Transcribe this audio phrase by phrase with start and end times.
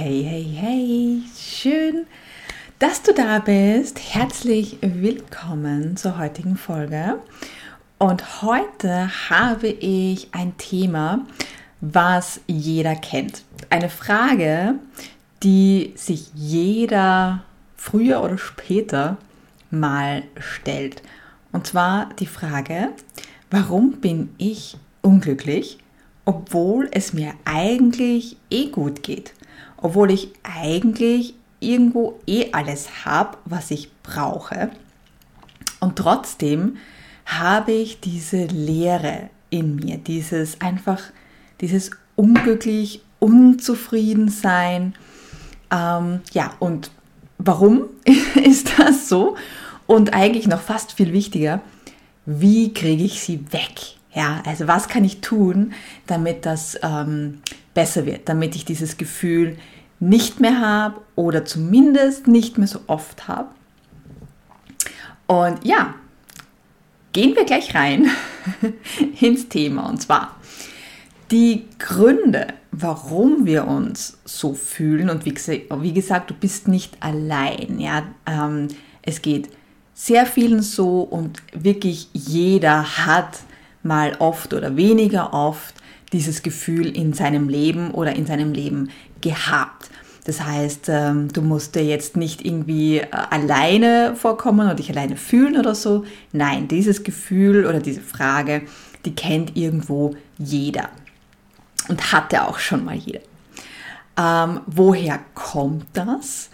[0.00, 2.06] Hey, hey, hey, schön,
[2.78, 3.98] dass du da bist.
[4.14, 7.18] Herzlich willkommen zur heutigen Folge.
[7.98, 11.26] Und heute habe ich ein Thema,
[11.80, 13.42] was jeder kennt.
[13.70, 14.76] Eine Frage,
[15.42, 17.42] die sich jeder
[17.76, 19.16] früher oder später
[19.72, 21.02] mal stellt.
[21.50, 22.90] Und zwar die Frage,
[23.50, 25.78] warum bin ich unglücklich,
[26.24, 29.34] obwohl es mir eigentlich eh gut geht?
[29.80, 34.70] Obwohl ich eigentlich irgendwo eh alles habe, was ich brauche.
[35.80, 36.76] Und trotzdem
[37.26, 41.02] habe ich diese Leere in mir, dieses einfach,
[41.60, 44.94] dieses unglücklich, unzufrieden sein.
[45.70, 46.90] Ähm, ja, und
[47.38, 47.84] warum
[48.34, 49.36] ist das so?
[49.86, 51.60] Und eigentlich noch fast viel wichtiger,
[52.26, 53.96] wie kriege ich sie weg?
[54.14, 55.72] Ja, also was kann ich tun,
[56.06, 57.40] damit das ähm,
[57.78, 59.56] besser wird, damit ich dieses Gefühl
[60.00, 63.50] nicht mehr habe oder zumindest nicht mehr so oft habe.
[65.28, 65.94] Und ja,
[67.12, 68.10] gehen wir gleich rein
[69.20, 70.34] ins Thema und zwar
[71.30, 77.78] die Gründe, warum wir uns so fühlen und wie, gesagt, du bist nicht allein.
[77.78, 78.66] Ja, ähm,
[79.02, 79.50] es geht
[79.94, 83.38] sehr vielen so und wirklich jeder hat
[83.84, 85.76] mal oft oder weniger oft
[86.12, 89.90] dieses Gefühl in seinem Leben oder in seinem Leben gehabt.
[90.24, 95.16] Das heißt, ähm, du musst dir jetzt nicht irgendwie äh, alleine vorkommen oder dich alleine
[95.16, 96.04] fühlen oder so.
[96.32, 98.62] Nein, dieses Gefühl oder diese Frage,
[99.06, 100.90] die kennt irgendwo jeder
[101.88, 103.20] und hatte auch schon mal jeder.
[104.18, 106.50] Ähm, woher kommt das?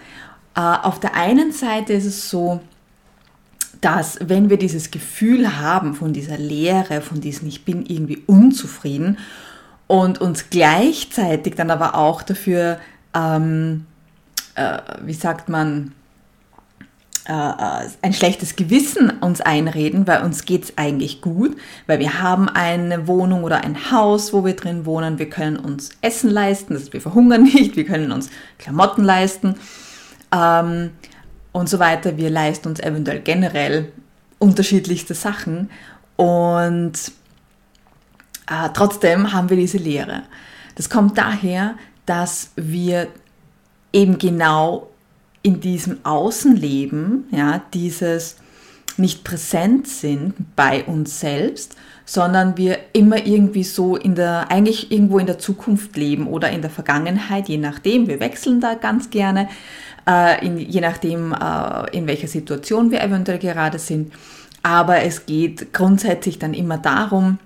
[0.54, 2.60] Äh, auf der einen Seite ist es so,
[3.80, 9.18] dass wenn wir dieses Gefühl haben von dieser Leere, von diesem Ich bin irgendwie unzufrieden
[9.94, 12.80] und uns gleichzeitig dann aber auch dafür,
[13.14, 13.86] ähm,
[14.56, 15.92] äh, wie sagt man,
[17.28, 22.20] äh, äh ein schlechtes Gewissen uns einreden, weil uns geht es eigentlich gut, weil wir
[22.20, 26.74] haben eine Wohnung oder ein Haus, wo wir drin wohnen, wir können uns Essen leisten,
[26.74, 29.54] das wir verhungern nicht, wir können uns Klamotten leisten
[30.32, 30.90] ähm,
[31.52, 32.16] und so weiter.
[32.16, 33.92] Wir leisten uns eventuell generell
[34.40, 35.70] unterschiedlichste Sachen
[36.16, 37.12] und
[38.48, 40.22] äh, trotzdem haben wir diese Lehre.
[40.74, 41.74] Das kommt daher,
[42.06, 43.08] dass wir
[43.92, 44.88] eben genau
[45.42, 48.36] in diesem Außenleben, ja, dieses
[48.96, 55.18] nicht präsent sind bei uns selbst, sondern wir immer irgendwie so in der, eigentlich irgendwo
[55.18, 58.08] in der Zukunft leben oder in der Vergangenheit, je nachdem.
[58.08, 59.48] Wir wechseln da ganz gerne,
[60.06, 64.12] äh, in, je nachdem, äh, in welcher Situation wir eventuell gerade sind.
[64.62, 67.38] Aber es geht grundsätzlich dann immer darum,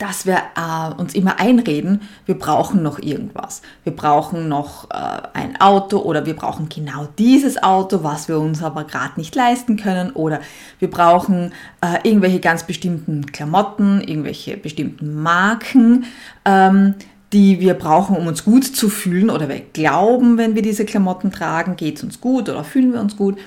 [0.00, 3.60] dass wir äh, uns immer einreden, wir brauchen noch irgendwas.
[3.84, 4.94] Wir brauchen noch äh,
[5.34, 9.76] ein Auto oder wir brauchen genau dieses Auto, was wir uns aber gerade nicht leisten
[9.76, 10.10] können.
[10.12, 10.40] Oder
[10.78, 11.52] wir brauchen
[11.82, 16.06] äh, irgendwelche ganz bestimmten Klamotten, irgendwelche bestimmten Marken.
[16.44, 16.94] Ähm,
[17.32, 21.30] die wir brauchen, um uns gut zu fühlen oder wir glauben, wenn wir diese Klamotten
[21.30, 23.38] tragen, geht es uns gut oder fühlen wir uns gut,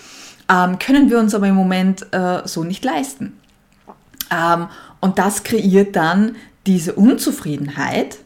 [0.49, 3.33] ähm, können wir uns aber im Moment äh, so nicht leisten.
[4.33, 4.67] Ähm,
[5.01, 6.35] und das kreiert dann
[6.65, 8.17] diese Unzufriedenheit,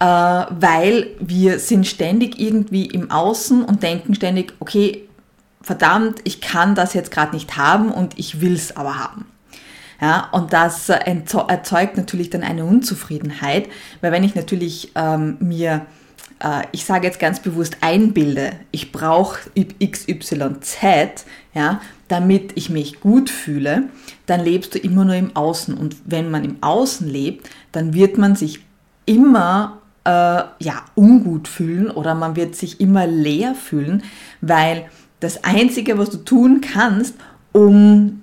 [0.00, 5.08] äh, weil wir sind ständig irgendwie im Außen und denken ständig, okay,
[5.62, 9.26] verdammt, ich kann das jetzt gerade nicht haben und ich will es aber haben.
[10.00, 13.68] Ja, und das erzeugt natürlich dann eine Unzufriedenheit,
[14.00, 15.86] weil wenn ich natürlich ähm, mir,
[16.38, 19.50] äh, ich sage jetzt ganz bewusst, einbilde, ich brauche
[19.84, 23.84] XYZ, ja, damit ich mich gut fühle,
[24.26, 25.74] dann lebst du immer nur im Außen.
[25.74, 28.60] Und wenn man im Außen lebt, dann wird man sich
[29.06, 34.02] immer äh, ja, ungut fühlen oder man wird sich immer leer fühlen,
[34.40, 34.86] weil
[35.20, 37.14] das Einzige, was du tun kannst,
[37.52, 38.20] um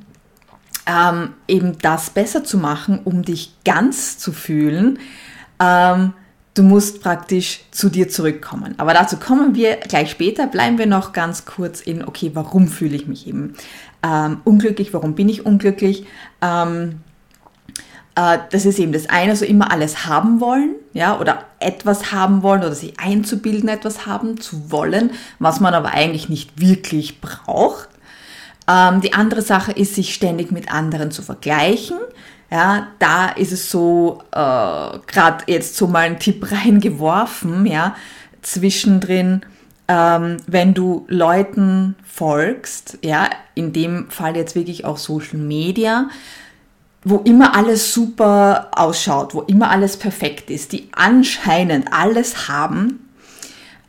[0.86, 5.00] ähm, eben das besser zu machen, um dich ganz zu fühlen,
[5.59, 6.13] ähm,
[6.55, 8.73] du musst praktisch zu dir zurückkommen.
[8.77, 10.47] Aber dazu kommen wir gleich später.
[10.47, 13.56] Bleiben wir noch ganz kurz in, okay, warum fühle ich mich eben
[14.01, 14.94] ähm, unglücklich?
[14.94, 16.07] Warum bin ich unglücklich?
[16.41, 17.01] Ähm,
[18.15, 22.41] äh, das ist eben das eine, so immer alles haben wollen, ja, oder etwas haben
[22.41, 27.89] wollen oder sich einzubilden, etwas haben zu wollen, was man aber eigentlich nicht wirklich braucht.
[28.68, 31.97] Ähm, die andere Sache ist, sich ständig mit anderen zu vergleichen.
[32.56, 34.38] Ja, da ist es so, äh,
[35.07, 37.98] gerade jetzt so mal ein Tipp reingeworfen, ja,
[38.44, 39.42] zwischendrin,
[39.90, 46.07] ähm, wenn du Leuten folgst, ja, in dem Fall jetzt wirklich auch Social Media,
[47.04, 53.10] wo immer alles super ausschaut, wo immer alles perfekt ist, die anscheinend alles haben,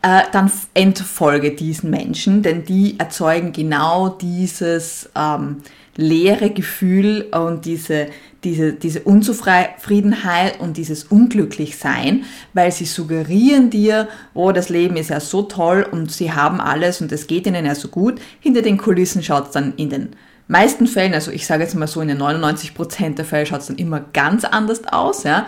[0.02, 5.62] äh, dann entfolge diesen Menschen, denn die erzeugen genau dieses ähm,
[5.96, 8.08] leere Gefühl und diese,
[8.44, 15.20] diese, diese Unzufriedenheit und dieses Unglücklichsein, weil sie suggerieren dir, oh, das Leben ist ja
[15.20, 18.20] so toll und sie haben alles und es geht ihnen ja so gut.
[18.40, 20.08] Hinter den Kulissen schaut es dann in den
[20.48, 23.66] meisten Fällen, also ich sage jetzt mal so, in den 99% der Fälle schaut es
[23.66, 25.46] dann immer ganz anders aus, ja.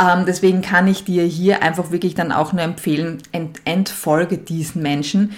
[0.00, 4.80] Ähm, deswegen kann ich dir hier einfach wirklich dann auch nur empfehlen, ent entfolge diesen
[4.80, 5.32] Menschen.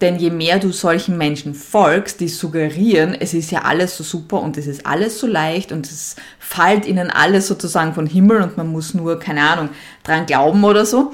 [0.00, 4.42] Denn je mehr du solchen Menschen folgst, die suggerieren, es ist ja alles so super
[4.42, 8.58] und es ist alles so leicht und es fällt ihnen alles sozusagen von Himmel und
[8.58, 9.70] man muss nur, keine Ahnung,
[10.02, 11.12] dran glauben oder so,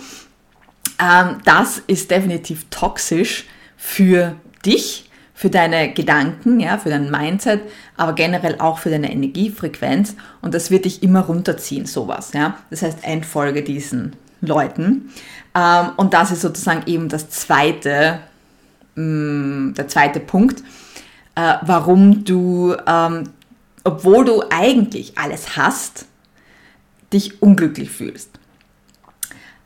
[1.00, 3.46] ähm, das ist definitiv toxisch
[3.76, 4.34] für
[4.64, 7.60] dich, für deine Gedanken, ja, für dein Mindset,
[7.96, 12.58] aber generell auch für deine Energiefrequenz und das wird dich immer runterziehen, sowas, ja.
[12.70, 15.10] Das heißt, entfolge diesen Leuten.
[15.54, 18.20] Ähm, und das ist sozusagen eben das zweite,
[18.94, 20.62] mm, der zweite Punkt,
[21.34, 23.24] äh, warum du, ähm,
[23.84, 26.06] obwohl du eigentlich alles hast,
[27.12, 28.30] dich unglücklich fühlst.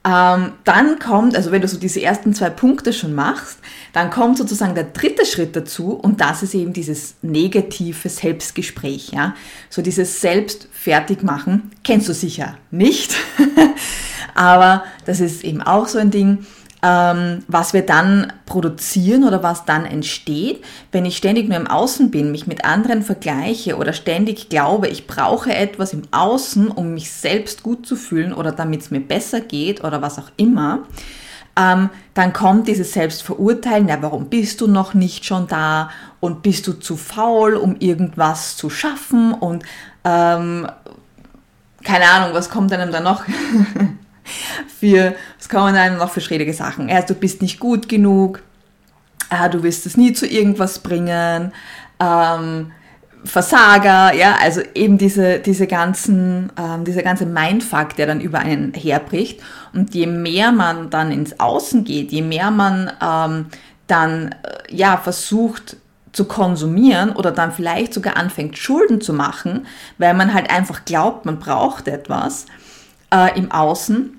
[0.06, 3.58] Ähm, dann kommt, also wenn du so diese ersten zwei Punkte schon machst,
[3.93, 9.34] dann kommt sozusagen der dritte Schritt dazu und das ist eben dieses negative Selbstgespräch, ja.
[9.69, 13.17] So dieses Selbstfertigmachen kennst du sicher nicht,
[14.37, 16.46] aber das ist eben auch so ein Ding
[16.82, 20.62] ähm, was wir dann produzieren oder was dann entsteht,
[20.93, 25.06] wenn ich ständig nur im Außen bin, mich mit anderen vergleiche oder ständig glaube, ich
[25.06, 29.40] brauche etwas im Außen, um mich selbst gut zu fühlen oder damit es mir besser
[29.40, 30.81] geht oder was auch immer,
[31.58, 35.90] ähm, dann kommt dieses Selbstverurteilen, ja, warum bist du noch nicht schon da
[36.20, 39.64] und bist du zu faul, um irgendwas zu schaffen und
[40.05, 40.69] ähm,
[41.82, 43.25] keine Ahnung, was kommt einem da noch?
[44.81, 46.88] für, was kommen einem noch für schräge Sachen?
[46.88, 48.43] Ja, du bist nicht gut genug,
[49.31, 51.52] äh, du wirst es nie zu irgendwas bringen,
[52.00, 52.73] ähm,
[53.25, 58.73] Versager, ja, also eben diese, diese ganzen, ähm, dieser ganze Mindfuck, der dann über einen
[58.73, 59.40] herbricht.
[59.73, 63.46] Und je mehr man dann ins Außen geht, je mehr man ähm,
[63.88, 65.76] dann, äh, ja, versucht,
[66.12, 69.67] zu konsumieren oder dann vielleicht sogar anfängt, Schulden zu machen,
[69.99, 72.46] weil man halt einfach glaubt, man braucht etwas
[73.12, 74.16] äh, im Außen,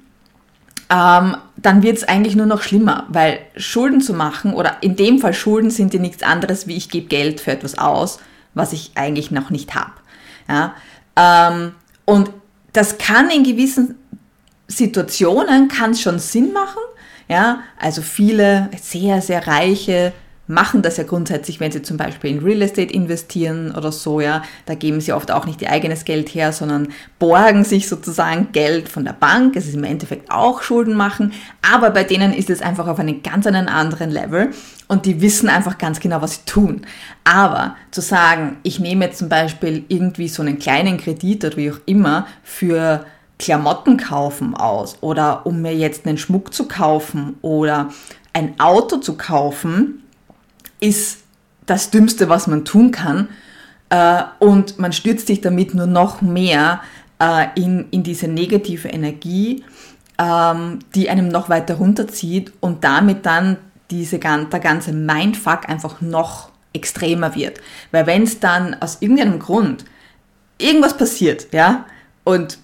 [0.90, 5.20] ähm, dann wird es eigentlich nur noch schlimmer, weil Schulden zu machen oder in dem
[5.20, 8.20] Fall Schulden sind ja nichts anderes, wie ich gebe Geld für etwas aus,
[8.54, 9.94] was ich eigentlich noch nicht habe.
[10.48, 10.76] Ja?
[11.16, 11.74] Ähm,
[12.06, 12.32] und
[12.74, 13.96] das kann in gewissen
[14.68, 16.82] Situationen kann schon Sinn machen.
[17.30, 20.14] Ja, also viele sehr, sehr reiche
[20.48, 24.44] machen das ja grundsätzlich, wenn sie zum Beispiel in Real Estate investieren oder so, ja,
[24.66, 26.90] da geben sie oft auch nicht ihr eigenes Geld her, sondern
[27.20, 29.56] borgen sich sozusagen Geld von der Bank.
[29.56, 33.22] Es ist im Endeffekt auch Schulden machen, aber bei denen ist es einfach auf einem
[33.24, 34.52] ganz anderen Level
[34.88, 36.82] und die wissen einfach ganz genau, was sie tun.
[37.24, 41.72] Aber zu sagen, ich nehme jetzt zum Beispiel irgendwie so einen kleinen Kredit oder wie
[41.72, 43.06] auch immer für
[43.40, 47.90] Klamotten kaufen aus oder um mir jetzt einen Schmuck zu kaufen oder
[48.34, 50.04] ein Auto zu kaufen,
[50.80, 51.20] ist
[51.66, 53.30] das Dümmste, was man tun kann.
[53.90, 56.82] Äh, und man stürzt sich damit nur noch mehr
[57.20, 59.64] äh, in, in diese negative Energie,
[60.18, 63.58] ähm, die einem noch weiter runterzieht und damit dann
[63.92, 67.62] diese, der ganze Mindfuck einfach noch extremer wird.
[67.92, 69.86] Weil wenn es dann aus irgendeinem Grund
[70.58, 71.86] irgendwas passiert, ja,
[72.24, 72.58] und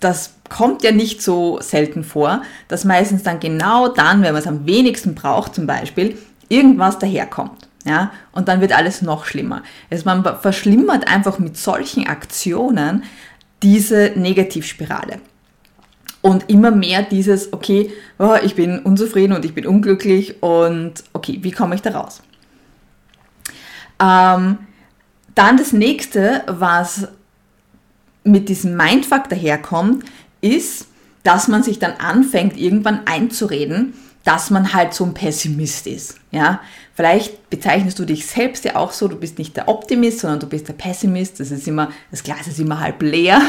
[0.00, 4.48] das kommt ja nicht so selten vor, dass meistens dann genau dann, wenn man es
[4.48, 6.16] am wenigsten braucht zum Beispiel,
[6.50, 7.68] irgendwas daherkommt.
[7.86, 9.62] Ja, und dann wird alles noch schlimmer.
[9.90, 13.04] Also man verschlimmert einfach mit solchen Aktionen
[13.62, 15.18] diese Negativspirale.
[16.20, 21.38] Und immer mehr dieses, okay, oh, ich bin unzufrieden und ich bin unglücklich und okay,
[21.40, 22.20] wie komme ich da raus?
[23.98, 24.58] Ähm,
[25.34, 27.08] dann das nächste, was
[28.24, 30.04] mit diesem Mindfuck daherkommt,
[30.42, 30.88] ist,
[31.22, 36.16] dass man sich dann anfängt, irgendwann einzureden, dass man halt so ein Pessimist ist.
[36.30, 36.60] Ja,
[36.94, 40.46] vielleicht bezeichnest du dich selbst ja auch so, du bist nicht der Optimist, sondern du
[40.46, 41.40] bist der Pessimist.
[41.40, 43.40] Das ist immer, das Glas ist immer halb leer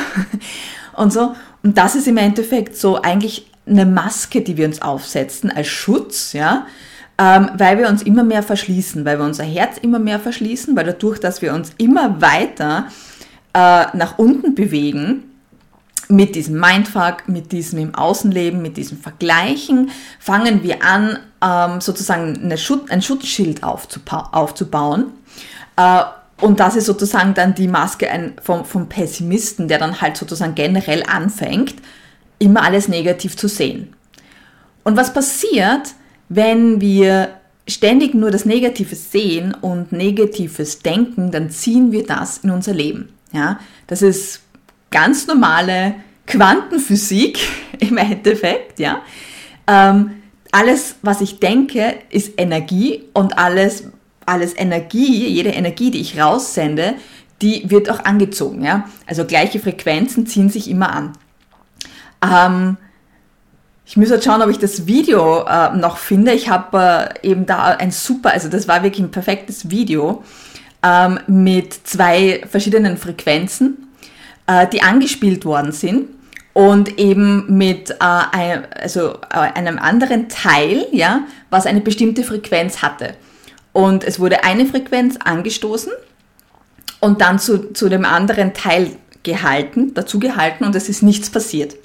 [0.96, 1.36] und so.
[1.64, 6.34] Und das ist im Endeffekt so eigentlich eine Maske, die wir uns aufsetzen als Schutz,
[6.34, 6.66] ja,
[7.18, 10.86] ähm, weil wir uns immer mehr verschließen, weil wir unser Herz immer mehr verschließen, weil
[10.86, 12.88] dadurch, dass wir uns immer weiter
[13.54, 15.31] äh, nach unten bewegen,
[16.12, 22.56] mit diesem Mindfuck, mit diesem im Außenleben, mit diesem Vergleichen, fangen wir an, ähm, sozusagen
[22.58, 25.14] Schut ein Schutzschild aufzubauen.
[25.78, 26.04] Äh,
[26.42, 30.56] und das ist sozusagen dann die Maske ein, vom, vom Pessimisten, der dann halt sozusagen
[30.56, 31.76] generell anfängt,
[32.40, 33.96] immer alles negativ zu sehen.
[34.84, 35.94] Und was passiert,
[36.30, 37.30] wenn wir
[37.68, 43.10] ständig nur das Negative sehen und Negatives denken, dann ziehen wir das in unser Leben.
[43.34, 44.42] Ja, das ist
[44.92, 45.96] ganz normale
[46.28, 47.40] Quantenphysik
[47.80, 48.80] im Endeffekt.
[48.80, 49.02] Ja,
[49.68, 50.12] ähm,
[50.52, 53.86] alles, was ich denke, ist Energie und alles,
[54.26, 56.96] alles Energie, jede Energie, die ich raussende,
[57.42, 58.64] die wird auch angezogen.
[58.64, 61.14] Ja, also gleiche Frequenzen ziehen sich immer an.
[62.22, 62.78] Ähm,
[63.86, 66.34] ich muss jetzt schauen, ob ich das Video äh, noch finde.
[66.34, 70.24] Ich habe äh, eben da ein super, also das war wirklich ein perfektes Video
[70.84, 73.88] ähm, mit zwei verschiedenen Frequenzen,
[74.52, 76.10] äh, die angespielt worden sind
[76.54, 82.82] und eben mit äh, ein, also, äh, einem anderen Teil, ja, was eine bestimmte Frequenz
[82.82, 83.16] hatte.
[83.72, 85.94] Und es wurde eine Frequenz angestoßen
[87.00, 88.92] und dann zu, zu dem anderen Teil
[89.24, 91.76] gehalten, dazu gehalten und es ist nichts passiert.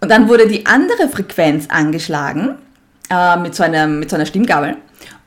[0.00, 2.54] Und dann wurde die andere Frequenz angeschlagen
[3.10, 4.76] äh, mit, so einer, mit so einer Stimmgabel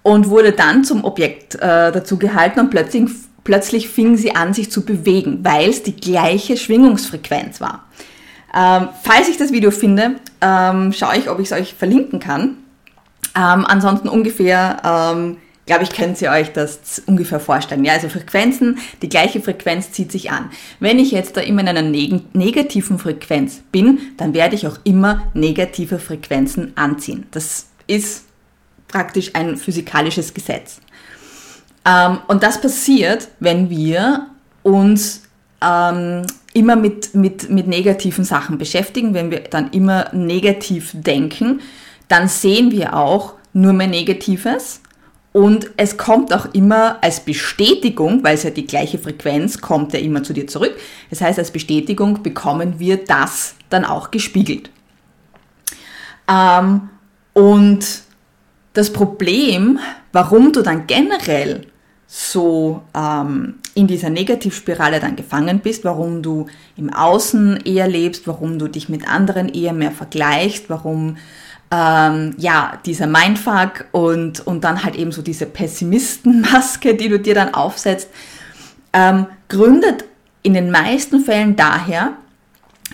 [0.03, 3.09] und wurde dann zum Objekt äh, dazu gehalten und plötzlich,
[3.43, 7.85] plötzlich fing sie an, sich zu bewegen, weil es die gleiche Schwingungsfrequenz war.
[8.53, 12.57] Ähm, falls ich das Video finde, ähm, schaue ich, ob ich es euch verlinken kann.
[13.35, 17.85] Ähm, ansonsten ungefähr ähm, glaube ich, könnt ihr euch das ungefähr vorstellen.
[17.85, 20.49] Ja, also Frequenzen, die gleiche Frequenz zieht sich an.
[20.81, 24.79] Wenn ich jetzt da immer in einer neg negativen Frequenz bin, dann werde ich auch
[24.83, 27.25] immer negative Frequenzen anziehen.
[27.31, 28.25] Das ist
[28.89, 30.81] praktisch ein physikalisches Gesetz.
[31.85, 34.27] Ähm, und das passiert, wenn wir
[34.63, 35.23] uns
[35.61, 41.61] ähm, immer mit, mit, mit negativen Sachen beschäftigen, wenn wir dann immer negativ denken,
[42.07, 44.81] dann sehen wir auch nur mehr Negatives
[45.33, 49.99] und es kommt auch immer als Bestätigung, weil es ja die gleiche Frequenz kommt ja
[49.99, 50.75] immer zu dir zurück.
[51.09, 54.69] Das heißt, als Bestätigung bekommen wir das dann auch gespiegelt.
[56.27, 56.89] Ähm,
[57.33, 57.85] und
[58.73, 59.79] das Problem,
[60.11, 61.65] warum du dann generell
[62.13, 68.59] so ähm, in dieser Negativspirale dann gefangen bist, warum du im Außen eher lebst, warum
[68.59, 71.15] du dich mit anderen eher mehr vergleichst, warum
[71.71, 77.33] ähm, ja, dieser Mindfuck und, und dann halt eben so diese Pessimistenmaske, die du dir
[77.33, 78.09] dann aufsetzt,
[78.91, 80.03] ähm, gründet
[80.43, 82.11] in den meisten Fällen daher,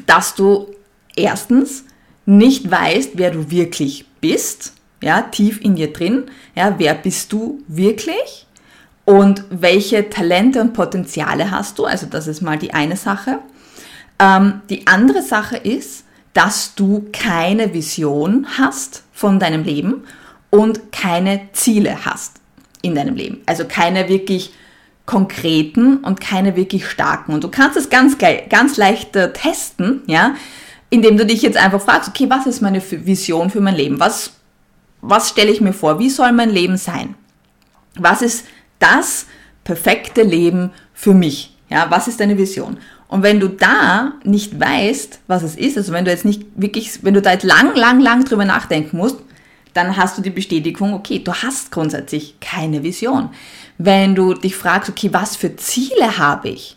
[0.06, 0.68] dass du
[1.16, 1.86] erstens
[2.28, 7.64] nicht weißt, wer du wirklich bist, ja, tief in dir drin, ja, wer bist du
[7.68, 8.47] wirklich
[9.08, 13.40] und welche Talente und Potenziale hast du, also das ist mal die eine Sache.
[14.20, 20.04] Ähm, die andere Sache ist, dass du keine Vision hast von deinem Leben
[20.50, 22.42] und keine Ziele hast
[22.82, 23.38] in deinem Leben.
[23.46, 24.52] Also keine wirklich
[25.06, 27.34] konkreten und keine wirklich starken.
[27.34, 30.36] Und du kannst es ganz, ganz leicht äh, testen, ja,
[30.90, 34.02] indem du dich jetzt einfach fragst, okay, was ist meine Vision für mein Leben?
[34.02, 34.34] Was,
[35.00, 35.98] was stelle ich mir vor?
[35.98, 37.16] Wie soll mein Leben sein?
[37.96, 38.44] Was ist
[38.80, 39.26] das
[39.64, 41.56] perfekte Leben für mich?
[41.70, 42.78] Ja, was ist deine Vision?
[43.08, 47.04] Und wenn du da nicht weißt, was es ist, also wenn du jetzt nicht wirklich,
[47.04, 49.18] wenn du da jetzt lang, lang, lang drüber nachdenken musst,
[49.74, 53.30] dann hast du die Bestätigung, okay, du hast grundsätzlich keine Vision.
[53.78, 56.76] Wenn du dich fragst, okay, was für Ziele habe ich?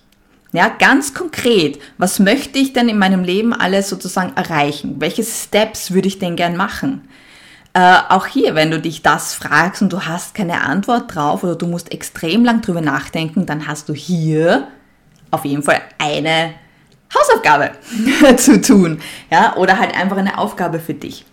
[0.52, 4.97] Ja, ganz konkret, was möchte ich denn in meinem Leben alles sozusagen erreichen?
[4.99, 7.02] Welche Steps würde ich denn gern machen?
[7.73, 11.55] Äh, auch hier, wenn du dich das fragst und du hast keine Antwort drauf oder
[11.55, 14.67] du musst extrem lang drüber nachdenken, dann hast du hier
[15.31, 16.55] auf jeden Fall eine
[17.15, 17.71] Hausaufgabe
[18.37, 19.00] zu tun,
[19.31, 21.25] ja, oder halt einfach eine Aufgabe für dich,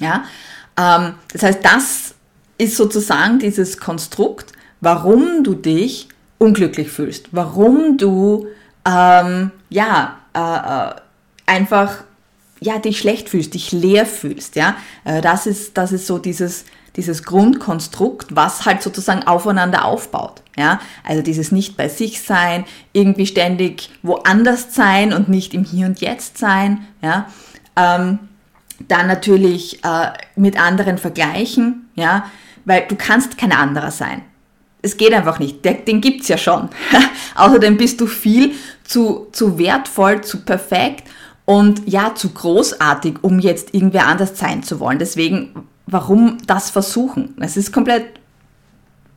[0.00, 0.24] ja.
[0.78, 2.14] Ähm, das heißt, das
[2.58, 8.48] ist sozusagen dieses Konstrukt, warum du dich unglücklich fühlst, warum du
[8.86, 10.94] ähm, ja äh, äh,
[11.46, 12.04] einfach
[12.64, 14.76] ja dich schlecht fühlst, dich leer fühlst, ja.
[15.04, 16.64] Äh, das ist das ist so dieses
[16.96, 20.42] dieses Grundkonstrukt, was halt sozusagen aufeinander aufbaut.
[20.56, 25.86] Ja, also dieses nicht bei sich sein, irgendwie ständig woanders sein und nicht im Hier
[25.86, 26.86] und Jetzt sein.
[27.02, 27.26] Ja,
[27.76, 28.20] ähm,
[28.86, 31.88] dann natürlich äh, mit anderen vergleichen.
[31.96, 32.30] Ja,
[32.64, 34.22] weil du kannst kein anderer sein.
[34.80, 35.64] Es geht einfach nicht.
[35.64, 36.68] Der, den gibt's ja schon.
[37.34, 38.52] Außerdem bist du viel
[38.84, 41.08] zu, zu wertvoll, zu perfekt
[41.44, 44.98] und ja, zu großartig, um jetzt irgendwer anders sein zu wollen.
[44.98, 47.34] Deswegen warum das versuchen?
[47.40, 48.06] Es ist komplett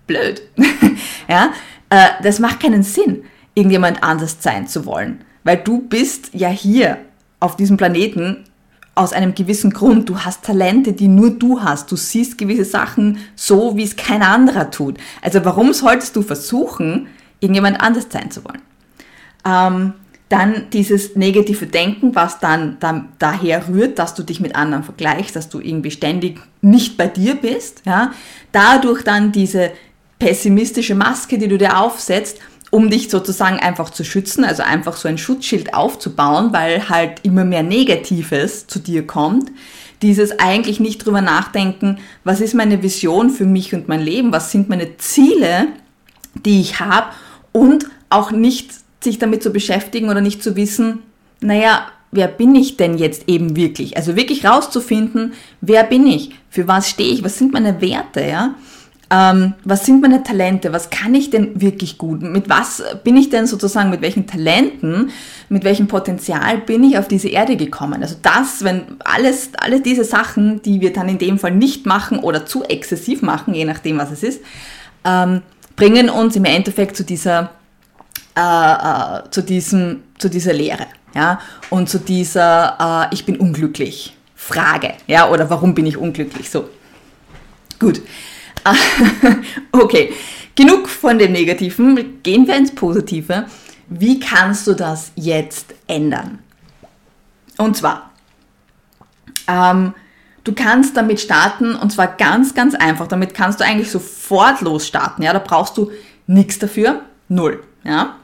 [0.05, 0.41] blöd.
[1.27, 1.51] ja,
[1.89, 6.98] äh, das macht keinen Sinn, irgendjemand anders sein zu wollen, weil du bist ja hier
[7.39, 8.43] auf diesem Planeten
[8.96, 10.10] aus einem gewissen Grund.
[10.10, 11.91] Du hast Talente, die nur du hast.
[11.91, 14.98] Du siehst gewisse Sachen so, wie es kein anderer tut.
[15.22, 17.07] Also warum solltest du versuchen,
[17.39, 18.62] irgendjemand anders sein zu wollen?
[19.46, 19.93] Ähm,
[20.29, 25.36] dann dieses negative Denken, was dann, dann daher rührt, dass du dich mit anderen vergleichst,
[25.36, 28.12] dass du irgendwie ständig nicht bei dir bist, ja,
[28.51, 29.72] dadurch dann diese
[30.19, 35.07] pessimistische Maske, die du dir aufsetzt, um dich sozusagen einfach zu schützen, also einfach so
[35.07, 39.51] ein Schutzschild aufzubauen, weil halt immer mehr Negatives zu dir kommt.
[40.01, 44.51] Dieses eigentlich nicht drüber nachdenken, was ist meine Vision für mich und mein Leben, was
[44.51, 45.67] sind meine Ziele,
[46.46, 47.07] die ich habe
[47.51, 51.00] und auch nicht sich damit zu beschäftigen oder nicht zu wissen,
[51.39, 53.98] naja, wer bin ich denn jetzt eben wirklich?
[53.98, 56.32] Also wirklich rauszufinden, wer bin ich?
[56.50, 57.24] Für was stehe ich?
[57.24, 58.22] Was sind meine Werte?
[58.22, 58.56] Ja?
[59.10, 60.74] Ähm, was sind meine Talente?
[60.74, 62.22] Was kann ich denn wirklich gut?
[62.22, 65.12] Mit was bin ich denn sozusagen, mit welchen Talenten,
[65.50, 68.01] mit welchem Potenzial bin ich auf diese Erde gekommen?
[68.01, 72.20] Also das, wenn alles, alle diese Sachen, die wir dann in dem Fall nicht machen
[72.20, 74.42] oder zu exzessiv machen, je nachdem was es ist,
[75.06, 75.42] ähm,
[75.75, 77.51] bringen uns im Endeffekt zu dieser
[78.38, 81.39] äh, äh, zu, diesem, zu dieser Lehre ja?
[81.72, 85.27] und zu dieser äh, Ich bin unglücklich Frage ja?
[85.29, 86.70] oder warum bin ich unglücklich so.
[87.79, 88.01] Gut.
[89.72, 90.13] okay,
[90.56, 93.46] genug von dem Negativen, gehen wir ins Positive.
[93.88, 96.39] Wie kannst du das jetzt ändern?
[97.58, 98.12] Und zwar,
[99.48, 99.94] ähm,
[100.44, 103.08] du kannst damit starten und zwar ganz, ganz einfach.
[103.08, 105.24] Damit kannst du eigentlich sofort losstarten.
[105.24, 105.91] Ja, da brauchst du
[106.27, 107.63] nichts dafür, null.
[107.84, 108.17] Ja,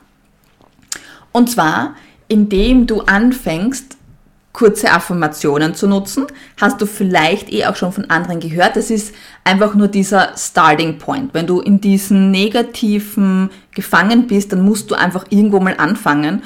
[1.33, 1.95] und zwar,
[2.29, 3.97] indem du anfängst,
[4.53, 6.27] kurze Affirmationen zu nutzen,
[6.61, 8.75] hast du vielleicht eh auch schon von anderen gehört.
[8.75, 9.13] Das ist
[9.43, 11.33] einfach nur dieser Starting Point.
[11.33, 16.43] Wenn du in diesen negativen gefangen bist, dann musst du einfach irgendwo mal anfangen.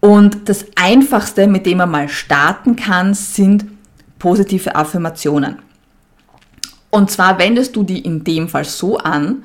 [0.00, 3.64] Und das Einfachste, mit dem man mal starten kann, sind
[4.18, 5.56] positive Affirmationen.
[6.90, 9.44] Und zwar wendest du die in dem Fall so an,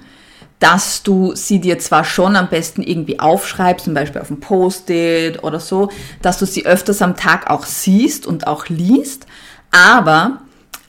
[0.59, 5.43] dass du sie dir zwar schon am besten irgendwie aufschreibst, zum Beispiel auf ein Post-it
[5.43, 5.89] oder so,
[6.21, 9.27] dass du sie öfters am Tag auch siehst und auch liest,
[9.71, 10.39] aber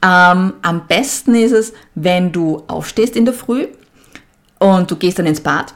[0.03, 3.67] ähm, am besten ist es, wenn du aufstehst in der Früh
[4.59, 5.75] und du gehst dann ins Bad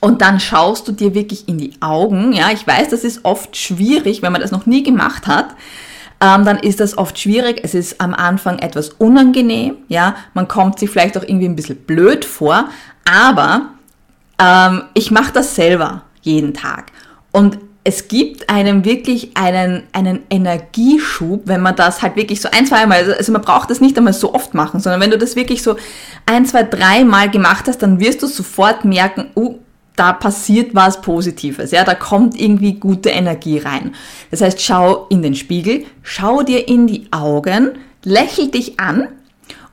[0.00, 2.32] und dann schaust du dir wirklich in die Augen.
[2.32, 5.54] Ja, ich weiß, das ist oft schwierig, wenn man das noch nie gemacht hat
[6.20, 7.60] ähm, dann ist das oft schwierig.
[7.62, 11.76] Es ist am Anfang etwas unangenehm, ja, man kommt sich vielleicht auch irgendwie ein bisschen
[11.76, 12.68] blöd vor,
[13.04, 13.70] aber
[14.38, 16.92] ähm, ich mache das selber jeden Tag.
[17.32, 22.66] Und es gibt einem wirklich einen, einen Energieschub, wenn man das halt wirklich so ein,
[22.66, 25.16] zwei Mal, also, also man braucht das nicht einmal so oft machen, sondern wenn du
[25.16, 25.76] das wirklich so
[26.26, 29.58] ein, zwei, drei Mal gemacht hast, dann wirst du sofort merken, uh,
[30.00, 33.94] da passiert was Positives, ja, da kommt irgendwie gute Energie rein.
[34.30, 39.08] Das heißt, schau in den Spiegel, schau dir in die Augen, lächel dich an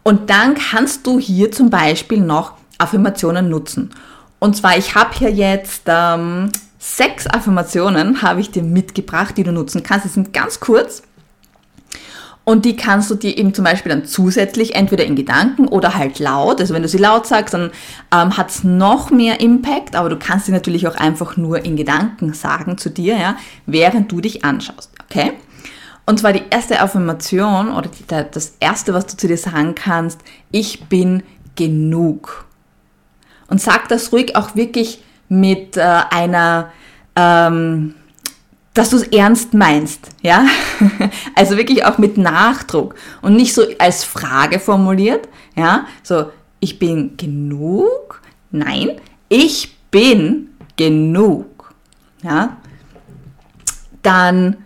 [0.04, 3.92] und dann kannst du hier zum Beispiel noch Affirmationen nutzen.
[4.40, 9.54] Und zwar, ich habe hier jetzt ähm, sechs Affirmationen, habe ich dir mitgebracht, die du
[9.54, 10.06] nutzen kannst.
[10.06, 11.04] Die sind ganz kurz
[12.48, 16.18] und die kannst du dir eben zum Beispiel dann zusätzlich entweder in Gedanken oder halt
[16.20, 17.72] laut, also wenn du sie laut sagst, dann
[18.14, 21.76] ähm, hat es noch mehr Impact, aber du kannst sie natürlich auch einfach nur in
[21.76, 25.34] Gedanken sagen zu dir, ja, während du dich anschaust, okay?
[26.06, 30.22] Und zwar die erste Affirmation oder die, das erste, was du zu dir sagen kannst,
[30.50, 31.24] ich bin
[31.58, 32.46] genug.
[33.50, 36.72] Und sag das ruhig auch wirklich mit äh, einer
[37.18, 37.96] ähm,
[38.78, 40.46] dass du es ernst meinst, ja?
[41.36, 45.88] Also wirklich auch mit Nachdruck und nicht so als Frage formuliert, ja?
[46.04, 48.22] So, ich bin genug?
[48.52, 48.92] Nein,
[49.30, 51.74] ich bin genug,
[52.22, 52.58] ja?
[54.04, 54.58] Dann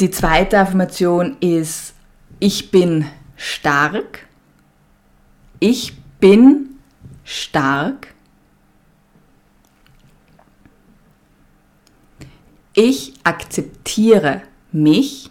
[0.00, 1.94] die zweite Affirmation ist,
[2.38, 4.26] ich bin stark.
[5.58, 6.76] Ich bin
[7.24, 8.08] stark.
[12.78, 15.30] Ich akzeptiere mich.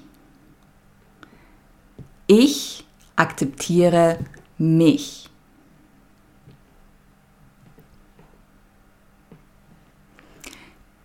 [2.26, 2.84] Ich
[3.16, 4.18] akzeptiere
[4.58, 5.30] mich.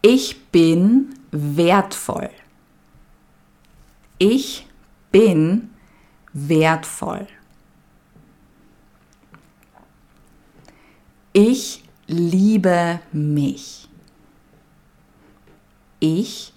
[0.01, 2.31] Ich bin wertvoll.
[4.17, 4.67] Ich
[5.13, 5.75] bin
[6.33, 7.27] wertvoll.
[11.35, 13.90] Ich liebe mich.
[16.01, 16.53] Ich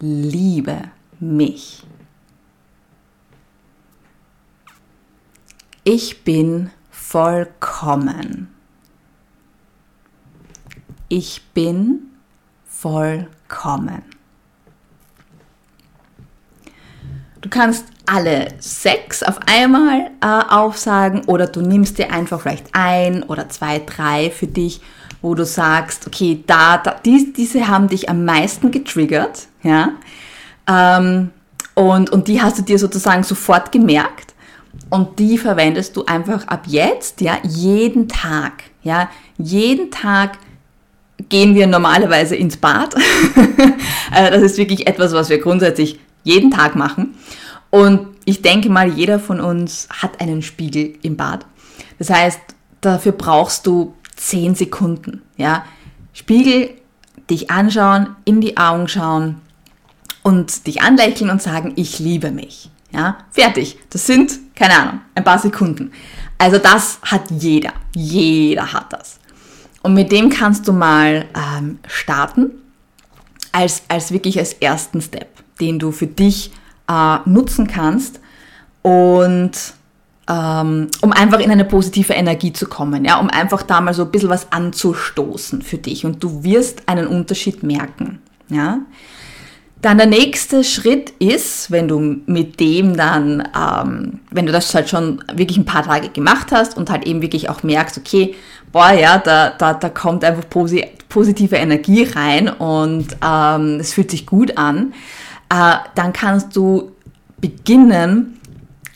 [0.00, 1.84] liebe mich.
[5.84, 8.54] Ich bin vollkommen.
[11.08, 12.10] Ich bin
[12.66, 14.02] vollkommen.
[17.40, 23.22] Du kannst alle sechs auf einmal äh, aufsagen oder du nimmst dir einfach vielleicht ein
[23.22, 24.80] oder zwei, drei für dich
[25.22, 29.92] wo du sagst, okay, da, da die, diese haben dich am meisten getriggert, ja,
[30.68, 31.30] ähm,
[31.74, 34.34] und, und die hast du dir sozusagen sofort gemerkt
[34.90, 40.38] und die verwendest du einfach ab jetzt, ja, jeden Tag, ja, jeden Tag
[41.28, 42.94] gehen wir normalerweise ins Bad.
[44.10, 47.14] Äh, das ist wirklich etwas, was wir grundsätzlich jeden Tag machen.
[47.68, 51.44] Und ich denke mal, jeder von uns hat einen Spiegel im Bad.
[51.98, 52.40] Das heißt,
[52.80, 55.22] dafür brauchst du 10 Sekunden.
[55.36, 55.64] Ja?
[56.12, 56.70] Spiegel,
[57.30, 59.40] dich anschauen, in die Augen schauen
[60.22, 62.70] und dich anlächeln und sagen, ich liebe mich.
[62.92, 63.18] Ja?
[63.30, 63.78] Fertig.
[63.90, 65.92] Das sind, keine Ahnung, ein paar Sekunden.
[66.36, 67.72] Also das hat jeder.
[67.94, 69.18] Jeder hat das.
[69.82, 72.50] Und mit dem kannst du mal ähm, starten,
[73.52, 75.28] als, als wirklich als ersten Step,
[75.60, 76.52] den du für dich
[76.88, 78.20] äh, nutzen kannst
[78.82, 79.52] und
[80.28, 84.04] ähm, um einfach in eine positive Energie zu kommen, ja, um einfach da mal so
[84.04, 88.80] ein bisschen was anzustoßen für dich und du wirst einen Unterschied merken, ja.
[89.80, 94.88] Dann der nächste Schritt ist, wenn du mit dem dann, ähm, wenn du das halt
[94.88, 98.34] schon wirklich ein paar Tage gemacht hast und halt eben wirklich auch merkst, okay,
[98.72, 104.10] boah, ja, da, da, da kommt einfach posi positive Energie rein und ähm, es fühlt
[104.10, 104.92] sich gut an,
[105.48, 106.92] äh, dann kannst du
[107.40, 108.37] beginnen,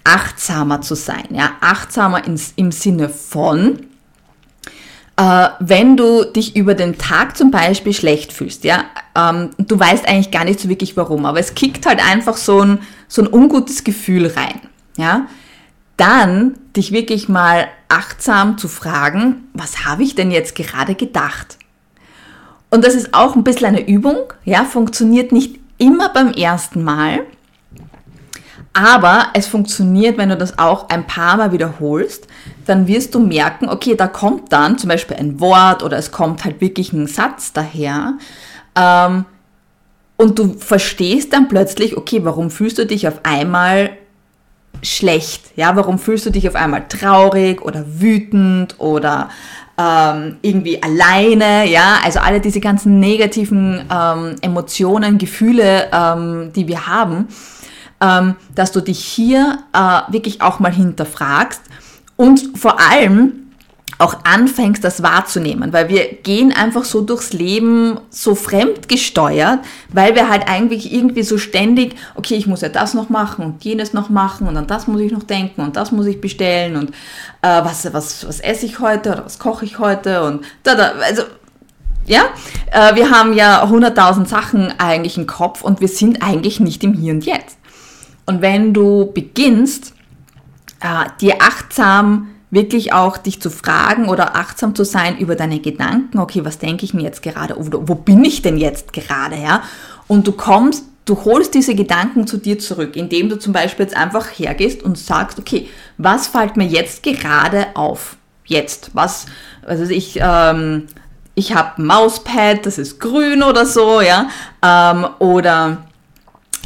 [0.04, 1.28] achtsamer zu sein.
[1.30, 1.52] Ja?
[1.60, 3.86] Achtsamer ins, im Sinne von,
[5.16, 8.84] äh, wenn du dich über den Tag zum Beispiel schlecht fühlst, ja,
[9.14, 12.60] ähm, du weißt eigentlich gar nicht so wirklich warum, aber es kickt halt einfach so
[12.60, 14.60] ein, so ein ungutes Gefühl rein,
[14.96, 15.26] ja,
[15.96, 21.58] dann dich wirklich mal achtsam zu fragen, was habe ich denn jetzt gerade gedacht?
[22.70, 27.20] Und das ist auch ein bisschen eine Übung, ja, funktioniert nicht immer beim ersten Mal,
[28.74, 32.26] aber es funktioniert, wenn du das auch ein paar Mal wiederholst,
[32.66, 36.44] dann wirst du merken, okay, da kommt dann zum Beispiel ein Wort oder es kommt
[36.44, 38.14] halt wirklich ein Satz daher.
[38.74, 39.26] Ähm,
[40.16, 43.90] und du verstehst dann plötzlich, okay, warum fühlst du dich auf einmal
[44.82, 45.56] schlecht?
[45.56, 49.28] Ja, warum fühlst du dich auf einmal traurig oder wütend oder
[49.78, 56.86] ähm, irgendwie alleine, ja, also alle diese ganzen negativen ähm, Emotionen, Gefühle, ähm, die wir
[56.86, 57.28] haben,
[58.02, 61.62] ähm, dass du dich hier äh, wirklich auch mal hinterfragst
[62.16, 63.38] und vor allem
[63.98, 69.60] auch anfängst, das wahrzunehmen, weil wir gehen einfach so durchs Leben so fremdgesteuert,
[69.90, 73.64] weil wir halt eigentlich irgendwie so ständig, okay, ich muss ja das noch machen und
[73.64, 76.76] jenes noch machen und an das muss ich noch denken und das muss ich bestellen
[76.76, 76.90] und
[77.42, 80.92] äh, was, was, was esse ich heute oder was koche ich heute und da, da,
[81.00, 81.22] also
[82.04, 82.22] ja,
[82.72, 86.94] äh, wir haben ja hunderttausend Sachen eigentlich im Kopf und wir sind eigentlich nicht im
[86.94, 87.56] Hier und Jetzt.
[88.26, 89.94] Und wenn du beginnst,
[90.80, 96.18] äh, dir achtsam wirklich auch dich zu fragen oder achtsam zu sein über deine Gedanken,
[96.18, 99.62] okay, was denke ich mir jetzt gerade oder wo bin ich denn jetzt gerade, ja?
[100.06, 103.96] Und du kommst, du holst diese Gedanken zu dir zurück, indem du zum Beispiel jetzt
[103.96, 108.16] einfach hergehst und sagst, okay, was fällt mir jetzt gerade auf?
[108.44, 109.26] Jetzt, was,
[109.64, 110.88] also ich, ähm,
[111.34, 114.28] ich habe Mauspad, das ist grün oder so, ja,
[114.62, 115.78] ähm, oder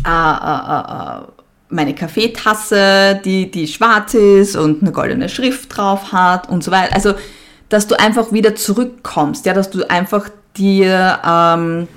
[0.05, 1.36] äh, äh, äh,
[1.69, 6.95] meine Kaffeetasse, die, die schwarz ist und eine goldene Schrift drauf hat und so weiter.
[6.95, 7.15] Also,
[7.69, 11.89] dass du einfach wieder zurückkommst, ja, dass du einfach dir ähm,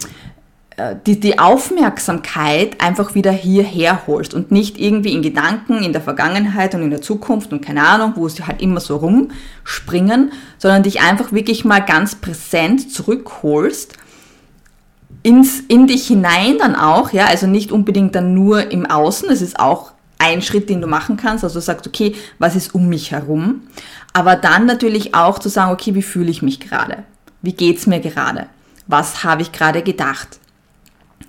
[0.79, 6.01] äh, die, die Aufmerksamkeit einfach wieder hierher holst und nicht irgendwie in Gedanken in der
[6.01, 10.83] Vergangenheit und in der Zukunft und keine Ahnung, wo sie halt immer so rumspringen, sondern
[10.83, 13.97] dich einfach wirklich mal ganz präsent zurückholst
[15.23, 19.41] ins, in dich hinein dann auch, ja, also nicht unbedingt dann nur im Außen, es
[19.41, 22.87] ist auch ein Schritt, den du machen kannst, also du sagst, okay, was ist um
[22.87, 23.61] mich herum,
[24.13, 27.03] aber dann natürlich auch zu sagen, okay, wie fühle ich mich gerade?
[27.41, 28.47] Wie geht's mir gerade?
[28.87, 30.39] Was habe ich gerade gedacht?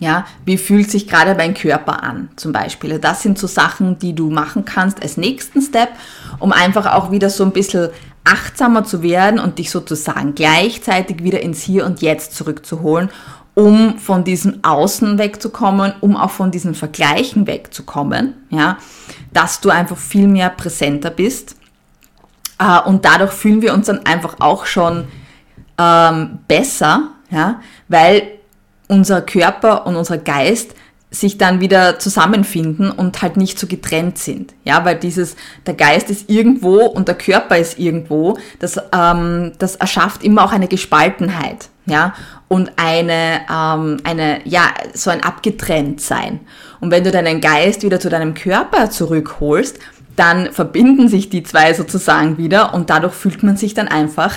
[0.01, 2.99] Ja, wie fühlt sich gerade mein Körper an, zum Beispiel?
[2.99, 5.91] Das sind so Sachen, die du machen kannst als nächsten Step,
[6.39, 7.91] um einfach auch wieder so ein bisschen
[8.25, 13.11] achtsamer zu werden und dich sozusagen gleichzeitig wieder ins Hier und Jetzt zurückzuholen
[13.61, 18.79] um von diesem Außen wegzukommen, um auch von diesen Vergleichen wegzukommen, ja,
[19.35, 21.57] dass du einfach viel mehr präsenter bist.
[22.59, 25.09] Äh, und dadurch fühlen wir uns dann einfach auch schon
[25.77, 28.23] ähm, besser, ja, weil
[28.89, 30.75] unser Körper und unser Geist
[31.11, 34.55] sich dann wieder zusammenfinden und halt nicht so getrennt sind.
[34.65, 39.77] Ja, weil dieses, der Geist ist irgendwo und der Körper ist irgendwo, das, ähm, das
[39.77, 42.15] erschafft immer auch eine Gespaltenheit ja,
[42.49, 44.63] und eine, ähm, eine, ja,
[44.95, 46.41] so ein abgetrennt sein.
[46.81, 49.79] Und wenn du deinen Geist wieder zu deinem Körper zurückholst,
[50.17, 54.35] dann verbinden sich die zwei sozusagen wieder und dadurch fühlt man sich dann einfach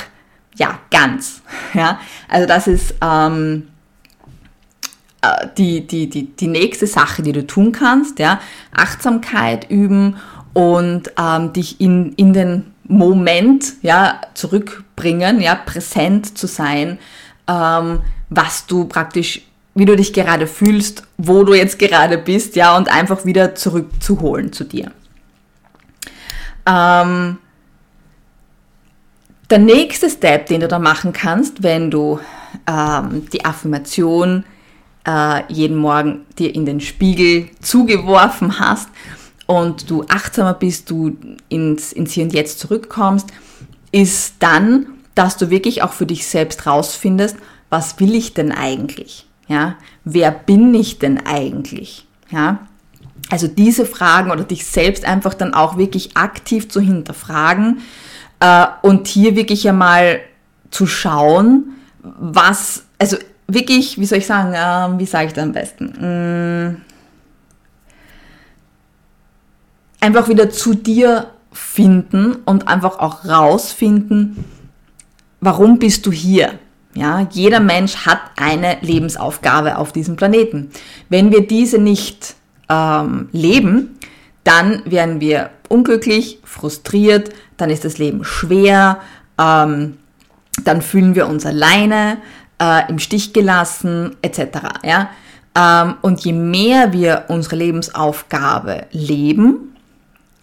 [0.56, 1.42] ja, ganz.
[1.74, 3.73] Ja, also das ist ähm, äh,
[5.58, 8.20] die, die, die, die nächste Sache, die du tun kannst.
[8.20, 8.40] Ja,
[8.76, 10.18] Achtsamkeit üben
[10.54, 17.00] und ähm, dich in, in den Moment ja, zurückbringen, ja, präsent zu sein,
[17.48, 19.42] ähm, was du praktisch,
[19.74, 24.52] wie du dich gerade fühlst, wo du jetzt gerade bist, ja, und einfach wieder zurückzuholen
[24.54, 24.92] zu dir.
[26.66, 27.38] Ähm,
[29.50, 32.20] der nächste Step, den du da machen kannst, wenn du
[32.68, 34.46] ähm, die Affirmation
[35.08, 38.90] äh, jeden Morgen dir in den Spiegel zugeworfen hast
[39.46, 41.18] und du achtsamer bist, du
[41.50, 43.28] ins, ins Hier und Jetzt zurückkommst,
[43.92, 47.38] ist dann, dass du wirklich auch für dich selbst rausfindest,
[47.70, 49.28] was will ich denn eigentlich?
[49.48, 52.08] Ja, wer bin ich denn eigentlich?
[52.30, 52.68] Ja,
[53.30, 57.82] also diese Fragen oder dich selbst einfach dann auch wirklich aktiv zu hinterfragen
[58.40, 60.20] äh, und hier wirklich einmal
[60.72, 65.52] zu schauen, was, also wirklich, wie soll ich sagen, äh, wie sage ich das am
[65.52, 65.86] besten?
[65.86, 66.82] Mm,
[70.00, 74.44] einfach wieder zu dir finden und einfach auch rausfinden,
[75.40, 76.60] warum bist du hier?
[76.96, 80.70] Ja, jeder Mensch hat eine Lebensaufgabe auf diesem Planeten.
[81.10, 82.36] Wenn wir diese nicht
[82.70, 83.98] ähm, leben,
[84.44, 89.00] dann werden wir unglücklich, frustriert, dann ist das Leben schwer,
[89.40, 89.98] ähm,
[90.64, 92.18] dann fühlen wir uns alleine,
[92.64, 94.40] äh, im Stich gelassen, etc.
[94.84, 95.10] Ja?
[95.56, 99.76] Ähm, und je mehr wir unsere Lebensaufgabe leben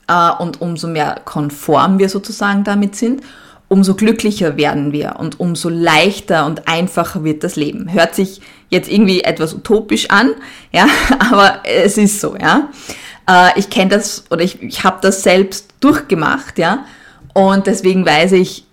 [0.06, 3.22] äh, und umso mehr konform wir sozusagen damit sind,
[3.68, 7.92] umso glücklicher werden wir und umso leichter und einfacher wird das Leben.
[7.92, 10.30] Hört sich jetzt irgendwie etwas utopisch an,
[10.72, 10.86] ja,
[11.30, 12.68] aber es ist so, ja.
[13.28, 16.84] Äh, ich kenne das oder ich, ich habe das selbst durchgemacht, ja,
[17.32, 18.64] und deswegen weiß ich,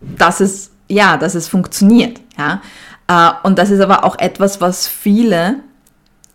[0.00, 2.60] dass es ja, dass es funktioniert, ja.
[3.08, 5.56] Äh, und das ist aber auch etwas, was viele,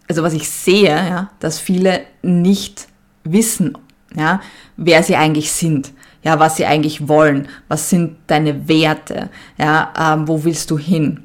[0.09, 2.87] also was ich sehe, ja, dass viele nicht
[3.23, 3.77] wissen,
[4.15, 4.39] ja,
[4.77, 5.91] wer sie eigentlich sind
[6.25, 11.23] ja, was sie eigentlich wollen, was sind deine Werte, ja, ähm, wo willst du hin?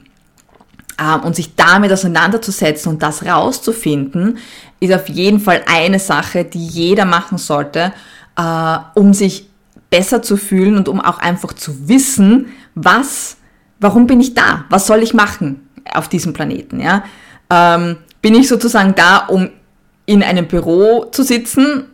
[1.01, 4.37] Ähm, und sich damit auseinanderzusetzen und das rauszufinden,
[4.79, 7.95] ist auf jeden Fall eine Sache, die jeder machen sollte,
[8.37, 9.49] äh, um sich
[9.89, 13.37] besser zu fühlen und um auch einfach zu wissen, was,
[13.79, 14.65] warum bin ich da?
[14.69, 16.81] Was soll ich machen auf diesem Planeten?
[16.81, 17.05] Ja?
[17.51, 19.51] Ähm, bin ich sozusagen da, um
[20.07, 21.85] in einem Büro zu sitzen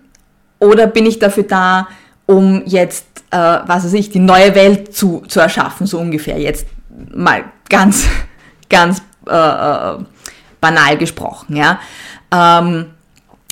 [0.59, 1.89] oder bin ich dafür da,
[2.27, 6.39] um jetzt, äh, was weiß ich, die neue Welt zu, zu erschaffen, so ungefähr.
[6.39, 6.67] Jetzt
[7.15, 8.07] mal ganz,
[8.69, 9.99] ganz äh, äh,
[10.61, 11.79] banal gesprochen, ja.
[12.33, 12.87] Ähm,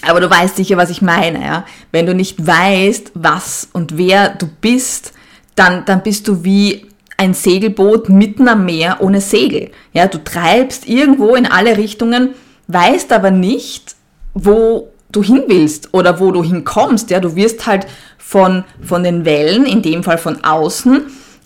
[0.07, 1.65] aber du weißt sicher, was ich meine, ja.
[1.93, 5.13] Wenn du nicht weißt, was und wer du bist,
[5.55, 9.71] dann, dann bist du wie ein Segelboot mitten am Meer ohne Segel.
[9.93, 12.31] Ja, du treibst irgendwo in alle Richtungen,
[12.69, 13.95] weißt aber nicht,
[14.35, 17.11] wo du hin willst oder wo du hinkommst.
[17.11, 17.87] Ja, du wirst halt
[18.19, 21.03] von, von den Wellen, in dem Fall von außen,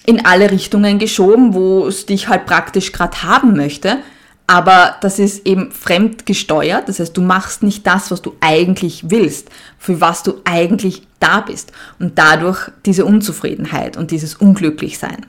[0.07, 3.99] in alle Richtungen geschoben, wo es dich halt praktisch gerade haben möchte.
[4.47, 6.89] Aber das ist eben fremd gesteuert.
[6.89, 11.41] Das heißt, du machst nicht das, was du eigentlich willst, für was du eigentlich da
[11.41, 11.73] bist.
[11.99, 15.27] Und dadurch diese Unzufriedenheit und dieses Unglücklichsein.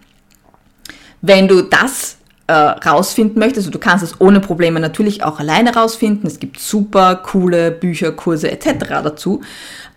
[1.22, 6.28] Wenn du das äh, rausfinden möchtest, du kannst es ohne Probleme natürlich auch alleine rausfinden.
[6.28, 8.86] Es gibt super coole Bücher, Kurse etc.
[9.04, 9.42] dazu.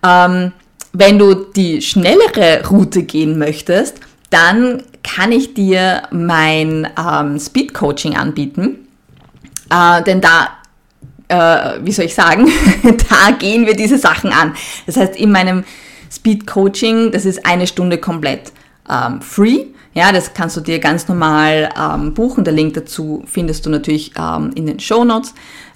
[0.05, 0.53] Ähm,
[0.93, 8.17] wenn du die schnellere Route gehen möchtest, dann kann ich dir mein ähm, Speed Coaching
[8.17, 8.87] anbieten.
[9.71, 10.49] Äh, denn da,
[11.29, 12.51] äh, wie soll ich sagen,
[12.83, 14.55] da gehen wir diese Sachen an.
[14.87, 15.65] Das heißt, in meinem
[16.11, 18.53] Speed Coaching, das ist eine Stunde komplett
[18.91, 19.67] ähm, free.
[19.95, 22.45] Ja, das kannst du dir ganz normal ähm, buchen.
[22.45, 25.35] Der Link dazu findest du natürlich ähm, in den Show Notes.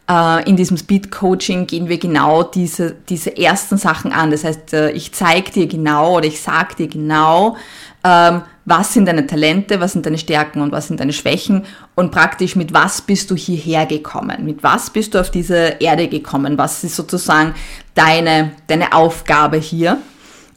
[0.09, 4.31] Äh, in diesem Speed Coaching gehen wir genau diese, diese ersten Sachen an.
[4.31, 7.57] Das heißt, äh, ich zeige dir genau oder ich sage dir genau,
[8.05, 12.11] ähm, was sind deine Talente, was sind deine Stärken und was sind deine Schwächen und
[12.11, 16.57] praktisch mit was bist du hierher gekommen, mit was bist du auf diese Erde gekommen,
[16.57, 17.55] was ist sozusagen
[17.94, 19.98] deine, deine Aufgabe hier.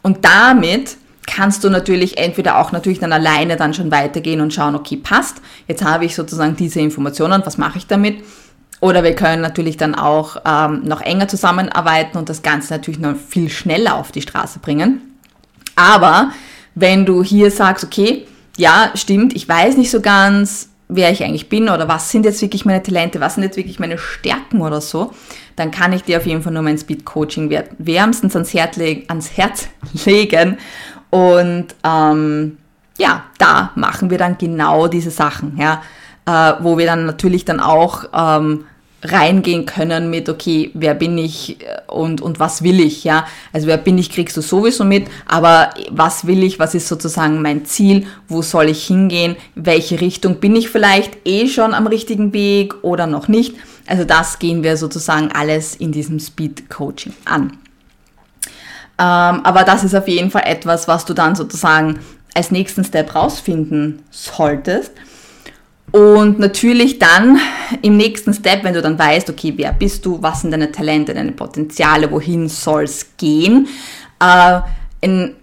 [0.01, 0.97] Und damit
[1.29, 5.37] kannst du natürlich entweder auch natürlich dann alleine dann schon weitergehen und schauen, okay, passt,
[5.67, 8.23] jetzt habe ich sozusagen diese Informationen, was mache ich damit?
[8.81, 13.15] Oder wir können natürlich dann auch ähm, noch enger zusammenarbeiten und das Ganze natürlich noch
[13.15, 15.01] viel schneller auf die Straße bringen.
[15.75, 16.31] Aber
[16.75, 18.25] wenn du hier sagst, okay,
[18.57, 22.41] ja, stimmt, ich weiß nicht so ganz, wer ich eigentlich bin oder was sind jetzt
[22.41, 25.13] wirklich meine Talente, was sind jetzt wirklich meine Stärken oder so,
[25.55, 29.37] dann kann ich dir auf jeden Fall nur mein Speed Coaching wärmstens ans Herz, ans
[29.37, 29.67] Herz
[30.05, 30.57] legen.
[31.09, 32.57] Und ähm,
[32.97, 35.81] ja, da machen wir dann genau diese Sachen, ja,
[36.25, 38.65] äh, wo wir dann natürlich dann auch ähm,
[39.03, 43.25] reingehen können mit, okay, wer bin ich äh, und, und was will ich, ja.
[43.53, 47.41] Also wer bin ich, kriegst du sowieso mit, aber was will ich, was ist sozusagen
[47.41, 52.33] mein Ziel, wo soll ich hingehen, welche Richtung bin ich vielleicht eh schon am richtigen
[52.33, 53.55] Weg oder noch nicht.
[53.87, 57.57] Also das gehen wir sozusagen alles in diesem Speed Coaching an.
[58.99, 61.99] Ähm, aber das ist auf jeden Fall etwas, was du dann sozusagen
[62.35, 64.91] als nächsten Step rausfinden solltest.
[65.91, 67.39] Und natürlich dann
[67.81, 71.13] im nächsten Step, wenn du dann weißt, okay, wer bist du, was sind deine Talente,
[71.13, 73.67] deine Potenziale, wohin soll es gehen,
[74.21, 74.59] äh,
[75.01, 75.35] in,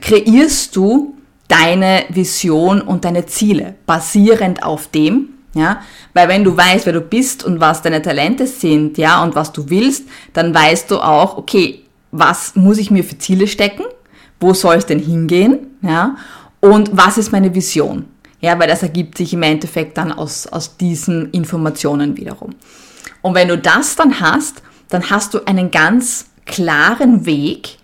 [0.00, 1.14] kreierst du
[1.48, 5.80] deine Vision und deine Ziele basierend auf dem, ja,
[6.12, 9.52] weil wenn du weißt, wer du bist und was deine Talente sind, ja, und was
[9.52, 11.83] du willst, dann weißt du auch, okay,
[12.14, 13.82] was muss ich mir für Ziele stecken?
[14.38, 15.66] Wo soll es denn hingehen?
[15.82, 16.16] Ja,
[16.60, 18.06] und was ist meine Vision?
[18.40, 22.50] Ja, weil das ergibt sich im Endeffekt dann aus, aus diesen Informationen wiederum.
[23.20, 27.78] Und wenn du das dann hast, dann hast du einen ganz klaren Weg,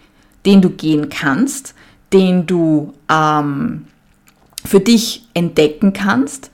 [0.47, 1.75] den du gehen kannst,
[2.13, 3.87] den du ähm,
[4.65, 6.51] für dich entdecken kannst.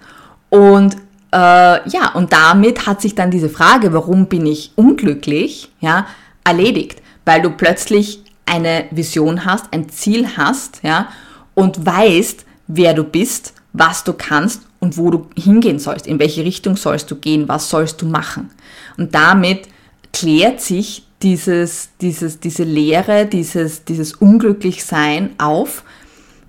[0.48, 0.96] Und
[1.32, 6.06] äh, ja, und damit hat sich dann diese Frage, warum bin ich unglücklich, ja,
[6.44, 11.08] erledigt, weil du plötzlich eine Vision hast, ein Ziel hast, ja,
[11.54, 16.44] und weißt, wer du bist was du kannst und wo du hingehen sollst, in welche
[16.44, 18.50] Richtung sollst du gehen, was sollst du machen.
[18.96, 19.68] Und damit
[20.12, 25.82] klärt sich dieses, dieses, diese Leere, dieses, dieses Unglücklichsein auf,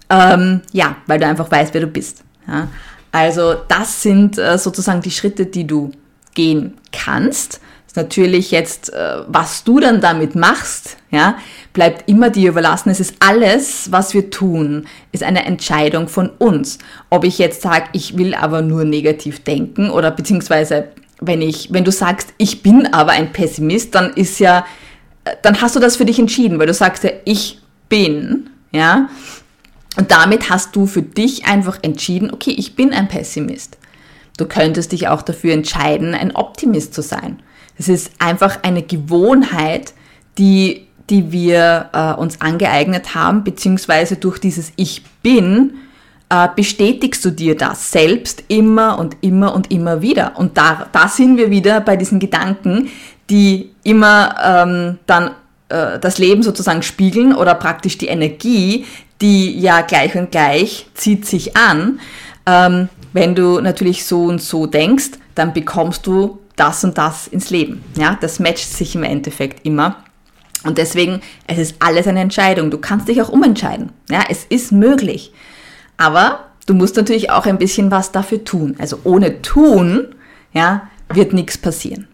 [0.09, 2.23] ähm, ja, weil du einfach weißt, wer du bist.
[2.47, 2.69] Ja.
[3.11, 5.91] Also das sind äh, sozusagen die Schritte, die du
[6.33, 7.59] gehen kannst
[7.97, 11.37] natürlich jetzt, äh, was du dann damit machst, ja,
[11.73, 12.89] bleibt immer dir überlassen.
[12.89, 16.77] Es ist alles, was wir tun, ist eine Entscheidung von uns.
[17.09, 21.83] Ob ich jetzt sage, ich will aber nur negativ denken oder beziehungsweise wenn ich, wenn
[21.83, 24.65] du sagst, ich bin aber ein Pessimist, dann ist ja,
[25.25, 29.09] äh, dann hast du das für dich entschieden, weil du sagst ja, ich bin, ja.
[29.97, 33.77] Und damit hast du für dich einfach entschieden, okay, ich bin ein Pessimist.
[34.37, 37.41] Du könntest dich auch dafür entscheiden, ein Optimist zu sein.
[37.77, 39.93] Es ist einfach eine Gewohnheit,
[40.37, 45.73] die, die wir äh, uns angeeignet haben, beziehungsweise durch dieses Ich bin
[46.29, 50.33] äh, bestätigst du dir das selbst immer und immer und immer wieder.
[50.37, 52.89] Und da, da sind wir wieder bei diesen Gedanken,
[53.29, 55.31] die immer ähm, dann
[55.69, 58.85] äh, das Leben sozusagen spiegeln oder praktisch die Energie,
[59.21, 61.99] die ja gleich und gleich zieht sich an.
[62.45, 67.49] Ähm, wenn du natürlich so und so denkst, dann bekommst du das und das ins
[67.49, 67.83] Leben.
[67.97, 70.03] Ja, das matcht sich im Endeffekt immer.
[70.63, 72.71] Und deswegen, es ist alles eine Entscheidung.
[72.71, 73.91] Du kannst dich auch umentscheiden.
[74.09, 75.31] Ja, es ist möglich.
[75.95, 78.75] Aber du musst natürlich auch ein bisschen was dafür tun.
[78.79, 80.15] Also ohne tun,
[80.53, 82.07] ja, wird nichts passieren.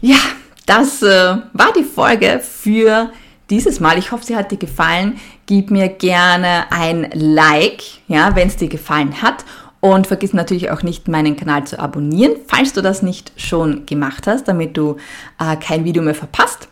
[0.00, 0.18] Ja,
[0.66, 3.10] das äh, war die Folge für
[3.50, 3.98] dieses Mal.
[3.98, 5.18] Ich hoffe, sie hat dir gefallen.
[5.46, 9.44] Gib mir gerne ein Like, ja, wenn es dir gefallen hat.
[9.84, 14.26] Und vergiss natürlich auch nicht, meinen Kanal zu abonnieren, falls du das nicht schon gemacht
[14.26, 14.96] hast, damit du
[15.38, 16.68] äh, kein Video mehr verpasst.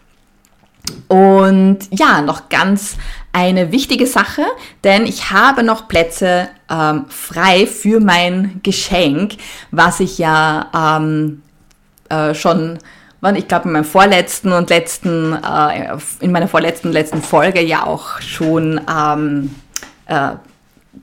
[1.09, 2.97] Und ja, noch ganz
[3.35, 4.41] eine wichtige Sache,
[4.83, 9.35] denn ich habe noch Plätze ähm, frei für mein Geschenk,
[9.71, 11.43] was ich ja ähm,
[12.09, 12.79] äh, schon,
[13.37, 18.23] ich glaube in meinem vorletzten und letzten, äh, in meiner vorletzten letzten Folge ja auch
[18.23, 19.55] schon ähm,
[20.07, 20.31] äh,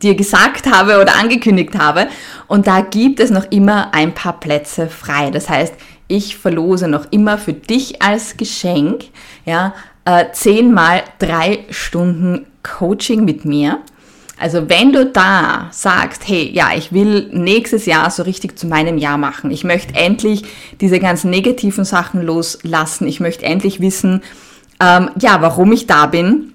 [0.01, 2.07] dir gesagt habe oder angekündigt habe.
[2.47, 5.29] Und da gibt es noch immer ein paar Plätze frei.
[5.31, 5.73] Das heißt,
[6.07, 9.05] ich verlose noch immer für dich als Geschenk,
[9.45, 9.73] ja,
[10.05, 13.79] äh, zehnmal drei Stunden Coaching mit mir.
[14.39, 18.97] Also wenn du da sagst, hey, ja, ich will nächstes Jahr so richtig zu meinem
[18.97, 19.51] Jahr machen.
[19.51, 20.43] Ich möchte endlich
[20.79, 23.05] diese ganzen negativen Sachen loslassen.
[23.05, 24.21] Ich möchte endlich wissen,
[24.79, 26.53] ähm, ja, warum ich da bin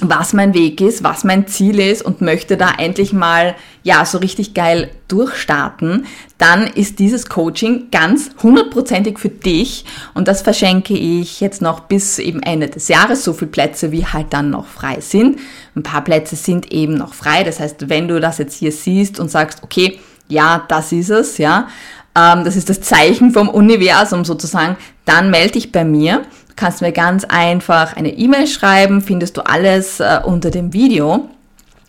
[0.00, 4.18] was mein Weg ist, was mein Ziel ist und möchte da endlich mal, ja, so
[4.18, 6.06] richtig geil durchstarten,
[6.38, 12.18] dann ist dieses Coaching ganz hundertprozentig für dich und das verschenke ich jetzt noch bis
[12.18, 15.38] eben Ende des Jahres, so viele Plätze wie halt dann noch frei sind.
[15.74, 19.18] Ein paar Plätze sind eben noch frei, das heißt, wenn du das jetzt hier siehst
[19.18, 21.68] und sagst, okay, ja, das ist es, ja,
[22.16, 26.22] ähm, das ist das Zeichen vom Universum sozusagen, dann melde dich bei mir
[26.56, 31.28] kannst mir ganz einfach eine E-Mail schreiben, findest du alles äh, unter dem Video.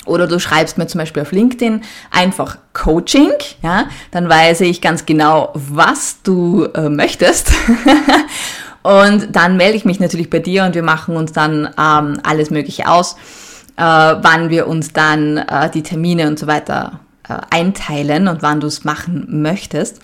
[0.06, 5.06] Oder du schreibst mir zum Beispiel auf LinkedIn einfach Coaching, ja, dann weiß ich ganz
[5.06, 7.52] genau, was du äh, möchtest.
[8.84, 12.52] und dann melde ich mich natürlich bei dir und wir machen uns dann ähm, alles
[12.52, 13.18] Mögliche aus.
[13.78, 18.60] äh, wann wir uns dann äh, die Termine und so weiter äh, einteilen und wann
[18.60, 20.00] du es machen möchtest.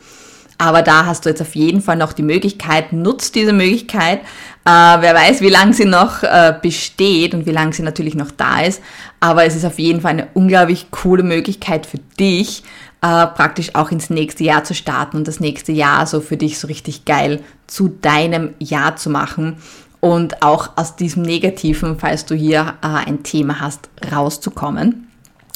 [0.57, 4.19] Aber da hast du jetzt auf jeden Fall noch die Möglichkeit, nutzt diese Möglichkeit.
[4.65, 8.31] Äh, wer weiß, wie lange sie noch äh, besteht und wie lange sie natürlich noch
[8.31, 8.81] da ist.
[9.19, 12.63] Aber es ist auf jeden Fall eine unglaublich coole Möglichkeit für dich,
[13.01, 16.59] äh, praktisch auch ins nächste Jahr zu starten und das nächste Jahr so für dich
[16.59, 19.57] so richtig geil zu deinem Jahr zu machen
[19.99, 25.07] und auch aus diesem Negativen, falls du hier äh, ein Thema hast, rauszukommen.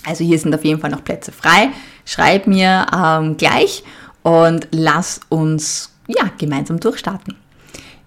[0.06, 1.70] Also hier sind auf jeden Fall noch Plätze frei.
[2.06, 3.84] Schreib mir ähm, gleich
[4.28, 7.36] und lass uns ja gemeinsam durchstarten.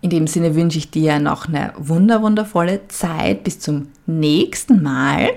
[0.03, 3.43] In dem Sinne wünsche ich dir noch eine wunder wundervolle Zeit.
[3.43, 5.31] Bis zum nächsten Mal.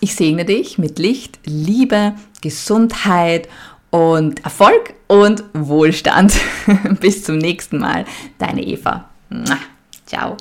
[0.00, 2.12] Ich segne dich mit Licht, Liebe,
[2.42, 3.48] Gesundheit
[3.88, 6.34] und Erfolg und Wohlstand.
[7.00, 8.04] Bis zum nächsten Mal.
[8.36, 9.08] Deine Eva.
[10.04, 10.36] Ciao.